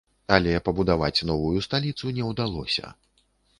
Але 0.37 0.53
пабудаваць 0.69 1.25
новую 1.31 1.59
сталіцу 1.67 2.17
не 2.19 2.27
ўдалося. 2.33 2.93